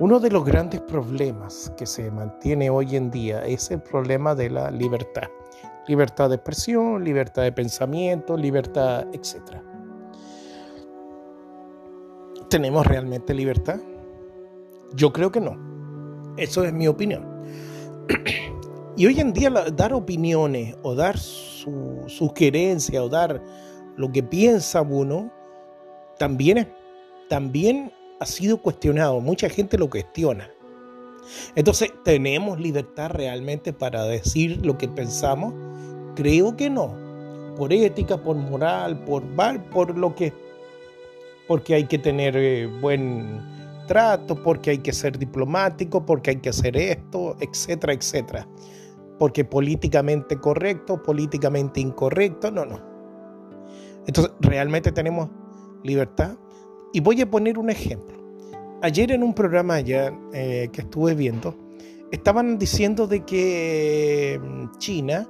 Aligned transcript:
Uno 0.00 0.20
de 0.20 0.30
los 0.30 0.44
grandes 0.44 0.80
problemas 0.80 1.72
que 1.76 1.84
se 1.84 2.08
mantiene 2.12 2.70
hoy 2.70 2.94
en 2.94 3.10
día 3.10 3.44
es 3.44 3.68
el 3.72 3.80
problema 3.80 4.32
de 4.36 4.48
la 4.48 4.70
libertad. 4.70 5.26
Libertad 5.88 6.28
de 6.28 6.36
expresión, 6.36 7.02
libertad 7.02 7.42
de 7.42 7.50
pensamiento, 7.50 8.36
libertad, 8.36 9.08
etc. 9.12 9.60
¿Tenemos 12.48 12.86
realmente 12.86 13.34
libertad? 13.34 13.80
Yo 14.94 15.12
creo 15.12 15.32
que 15.32 15.40
no. 15.40 15.56
Eso 16.36 16.62
es 16.62 16.72
mi 16.72 16.86
opinión. 16.86 17.26
Y 18.96 19.06
hoy 19.06 19.20
en 19.20 19.32
día 19.32 19.48
dar 19.50 19.92
opiniones 19.92 20.76
o 20.82 20.96
dar 20.96 21.16
su 21.16 22.02
sugerencia 22.08 23.00
o 23.04 23.08
dar 23.08 23.40
lo 23.96 24.10
que 24.10 24.24
piensa 24.24 24.82
uno 24.82 25.32
también, 26.18 26.68
también 27.28 27.92
ha 28.20 28.26
sido 28.26 28.58
cuestionado. 28.58 29.20
Mucha 29.20 29.48
gente 29.48 29.78
lo 29.78 29.88
cuestiona. 29.88 30.50
Entonces, 31.54 31.92
¿tenemos 32.04 32.58
libertad 32.58 33.10
realmente 33.10 33.72
para 33.72 34.04
decir 34.04 34.64
lo 34.64 34.78
que 34.78 34.88
pensamos? 34.88 35.54
Creo 36.14 36.56
que 36.56 36.70
no. 36.70 36.94
Por 37.56 37.72
ética, 37.72 38.22
por 38.22 38.36
moral, 38.36 39.04
por, 39.04 39.22
por 39.70 39.96
lo 39.96 40.14
que... 40.14 40.32
Porque 41.46 41.74
hay 41.74 41.84
que 41.84 41.98
tener 41.98 42.36
eh, 42.36 42.66
buen 42.66 43.40
trato, 43.86 44.40
porque 44.42 44.70
hay 44.70 44.78
que 44.78 44.92
ser 44.92 45.18
diplomático, 45.18 46.04
porque 46.04 46.30
hay 46.30 46.36
que 46.36 46.50
hacer 46.50 46.76
esto, 46.76 47.36
etcétera, 47.40 47.94
etcétera. 47.94 48.48
Porque 49.18 49.44
políticamente 49.44 50.38
correcto, 50.38 51.02
políticamente 51.02 51.80
incorrecto, 51.80 52.50
no, 52.50 52.64
no. 52.64 52.80
Entonces, 54.06 54.32
¿realmente 54.40 54.92
tenemos 54.92 55.28
libertad? 55.82 56.36
Y 56.92 57.00
voy 57.00 57.20
a 57.20 57.30
poner 57.30 57.58
un 57.58 57.70
ejemplo. 57.70 58.17
Ayer 58.80 59.10
en 59.12 59.22
un 59.22 59.34
programa 59.34 59.74
allá 59.74 60.12
eh, 60.32 60.68
que 60.72 60.82
estuve 60.82 61.14
viendo, 61.14 61.56
estaban 62.12 62.58
diciendo 62.58 63.06
de 63.06 63.24
que 63.24 64.40
mm, 64.40 64.78
China 64.78 65.28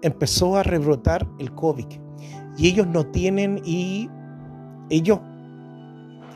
empezó 0.00 0.56
a 0.56 0.62
rebrotar 0.62 1.26
el 1.38 1.52
COVID 1.52 1.86
y 2.56 2.68
ellos 2.68 2.86
no 2.86 3.06
tienen 3.06 3.60
y 3.64 4.08
ellos 4.90 5.20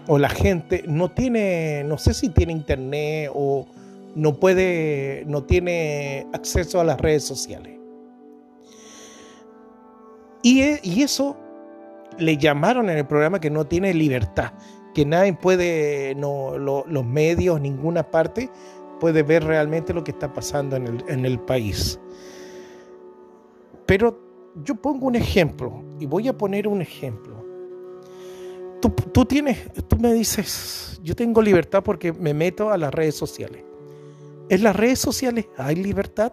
o 0.09 0.19
la 0.19 0.29
gente 0.29 0.85
no 0.87 1.11
tiene, 1.11 1.83
no 1.85 1.99
sé 1.99 2.15
si 2.15 2.29
tiene 2.29 2.53
internet 2.53 3.31
o 3.35 3.67
no 4.15 4.35
puede, 4.35 5.25
no 5.27 5.45
tiene 5.45 6.27
acceso 6.33 6.81
a 6.81 6.85
las 6.85 7.01
redes 7.01 7.25
sociales. 7.25 7.79
Y, 10.43 10.61
e, 10.61 10.81
y 10.83 11.03
eso 11.03 11.37
le 12.19 12.37
llamaron 12.37 12.89
en 12.89 12.99
el 12.99 13.07
programa 13.07 13.41
que 13.41 13.51
no 13.51 13.67
tiene 13.67 13.93
libertad, 13.93 14.53
que 14.97 15.05
nadie 15.05 15.35
puede, 15.35 16.15
no, 16.15 16.57
los 16.57 17.05
medios, 17.05 17.61
ninguna 17.61 18.11
parte 18.11 18.49
puede 18.99 19.23
ver 19.23 19.45
realmente 19.45 19.93
lo 19.93 20.03
que 20.03 20.13
está 20.13 20.33
pasando 20.33 20.75
en 20.75 20.87
el, 20.87 21.05
en 21.07 21.27
el 21.27 21.39
país. 21.39 22.01
Pero 23.85 24.19
yo 24.65 24.75
pongo 24.77 25.07
un 25.07 25.15
ejemplo 25.15 25.85
y 26.01 26.07
voy 26.07 26.29
a 26.29 26.39
poner 26.39 26.67
un 26.67 26.81
ejemplo. 26.81 27.45
Tú, 28.81 28.89
tú, 28.89 29.27
tienes, 29.27 29.71
tú 29.87 29.99
me 29.99 30.15
dices, 30.15 30.99
yo 31.03 31.15
tengo 31.15 31.43
libertad 31.43 31.83
porque 31.83 32.15
me 32.15 32.33
meto 32.33 32.71
a 32.71 32.79
las 32.79 32.95
redes 32.95 33.17
sociales. 33.17 33.65
¿En 34.49 34.63
las 34.63 34.75
redes 34.75 34.99
sociales 34.99 35.47
hay 35.59 35.75
libertad 35.75 36.33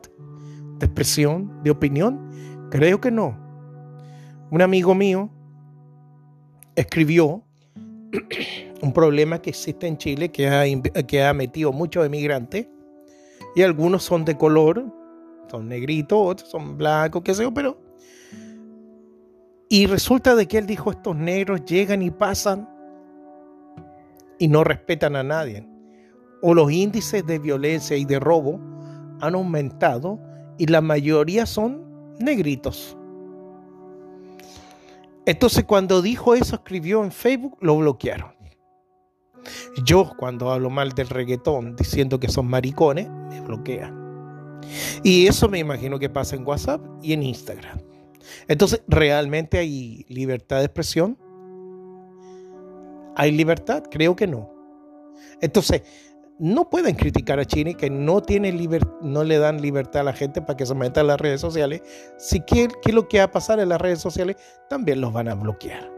de 0.79 0.85
expresión, 0.85 1.61
de 1.63 1.71
opinión? 1.71 2.69
Creo 2.71 3.01
que 3.01 3.11
no. 3.11 3.37
Un 4.51 4.61
amigo 4.61 4.95
mío 4.95 5.29
escribió 6.77 7.43
un 8.81 8.93
problema 8.93 9.41
que 9.41 9.51
existe 9.51 9.87
en 9.87 9.97
Chile 9.97 10.29
que 10.29 10.47
ha, 10.47 10.63
que 11.05 11.23
ha 11.23 11.33
metido 11.33 11.71
muchos 11.71 12.05
emigrantes 12.05 12.67
y 13.55 13.61
algunos 13.61 14.03
son 14.03 14.25
de 14.25 14.37
color, 14.37 14.85
son 15.49 15.67
negritos, 15.67 16.17
otros 16.21 16.49
son 16.49 16.77
blancos, 16.77 17.21
qué 17.23 17.33
sé 17.33 17.43
yo, 17.43 17.53
pero... 17.53 17.77
Y 19.69 19.87
resulta 19.87 20.35
de 20.35 20.47
que 20.47 20.59
él 20.59 20.67
dijo, 20.67 20.91
estos 20.91 21.15
negros 21.15 21.65
llegan 21.65 22.01
y 22.01 22.11
pasan 22.11 22.69
y 24.37 24.47
no 24.47 24.63
respetan 24.63 25.15
a 25.15 25.23
nadie. 25.23 25.67
O 26.41 26.53
los 26.53 26.71
índices 26.71 27.25
de 27.25 27.39
violencia 27.39 27.97
y 27.97 28.05
de 28.05 28.19
robo 28.19 28.59
han 29.21 29.33
aumentado 29.35 30.19
y 30.57 30.67
la 30.67 30.81
mayoría 30.81 31.45
son 31.45 31.83
negritos. 32.19 32.97
Entonces 35.25 35.63
cuando 35.65 36.01
dijo 36.01 36.35
eso, 36.35 36.55
escribió 36.55 37.03
en 37.03 37.11
Facebook, 37.11 37.57
lo 37.61 37.77
bloquearon. 37.77 38.33
Yo 39.85 40.13
cuando 40.17 40.51
hablo 40.51 40.69
mal 40.69 40.91
del 40.91 41.09
reggaetón 41.09 41.75
diciendo 41.75 42.19
que 42.19 42.29
son 42.29 42.47
maricones, 42.47 43.09
me 43.09 43.41
bloquean. 43.41 44.61
Y 45.03 45.27
eso 45.27 45.49
me 45.49 45.59
imagino 45.59 45.99
que 45.99 46.09
pasa 46.09 46.35
en 46.35 46.47
WhatsApp 46.47 46.81
y 47.01 47.13
en 47.13 47.23
Instagram. 47.23 47.79
Entonces, 48.47 48.81
¿realmente 48.87 49.57
hay 49.57 50.05
libertad 50.07 50.59
de 50.59 50.65
expresión? 50.65 51.17
¿Hay 53.15 53.31
libertad? 53.31 53.83
Creo 53.91 54.15
que 54.15 54.27
no. 54.27 54.49
Entonces, 55.41 55.83
no 56.39 56.69
pueden 56.69 56.95
criticar 56.95 57.39
a 57.39 57.45
China 57.45 57.73
que 57.73 57.89
no, 57.89 58.21
tiene 58.21 58.51
no 59.01 59.23
le 59.23 59.37
dan 59.37 59.61
libertad 59.61 60.01
a 60.01 60.05
la 60.05 60.13
gente 60.13 60.41
para 60.41 60.57
que 60.57 60.65
se 60.65 60.73
meta 60.73 61.01
en 61.01 61.07
las 61.07 61.19
redes 61.19 61.41
sociales. 61.41 61.81
Si 62.17 62.41
quiere, 62.41 62.73
¿qué 62.81 62.89
es 62.89 62.95
lo 62.95 63.07
que 63.07 63.19
va 63.19 63.25
a 63.25 63.31
pasar 63.31 63.59
en 63.59 63.69
las 63.69 63.79
redes 63.79 63.99
sociales? 63.99 64.37
También 64.69 64.99
los 65.01 65.13
van 65.13 65.27
a 65.27 65.35
bloquear. 65.35 65.91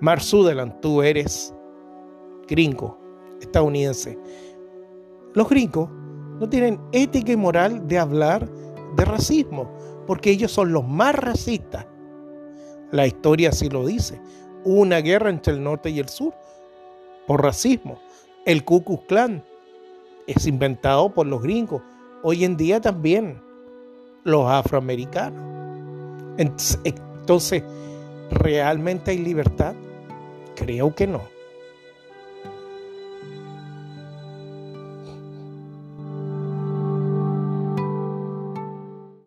Mark 0.00 0.22
Sutherland, 0.22 0.80
tú 0.80 1.02
eres 1.02 1.54
gringo, 2.48 2.98
estadounidense. 3.40 4.18
Los 5.34 5.48
gringos 5.48 5.90
no 6.40 6.48
tienen 6.48 6.80
ética 6.92 7.32
y 7.32 7.36
moral 7.36 7.86
de 7.86 7.98
hablar 7.98 8.48
de 8.96 9.04
racismo, 9.04 9.70
porque 10.06 10.30
ellos 10.30 10.52
son 10.52 10.72
los 10.72 10.86
más 10.86 11.14
racistas. 11.14 11.86
La 12.92 13.06
historia 13.06 13.50
así 13.50 13.68
lo 13.68 13.86
dice. 13.86 14.20
Hubo 14.64 14.80
una 14.80 14.98
guerra 14.98 15.30
entre 15.30 15.52
el 15.52 15.62
norte 15.62 15.90
y 15.90 15.98
el 15.98 16.08
sur 16.08 16.34
por 17.26 17.42
racismo. 17.42 17.98
El 18.46 18.64
Ku 18.64 18.84
Klux 18.84 19.06
Klan 19.08 19.42
es 20.28 20.46
inventado 20.46 21.12
por 21.12 21.26
los 21.26 21.42
gringos. 21.42 21.82
Hoy 22.22 22.44
en 22.44 22.56
día 22.56 22.80
también 22.80 23.42
los 24.22 24.48
afroamericanos. 24.48 25.42
Entonces, 26.84 27.64
¿realmente 28.30 29.10
hay 29.10 29.18
libertad? 29.18 29.74
Creo 30.54 30.94
que 30.94 31.08
no. 31.08 31.22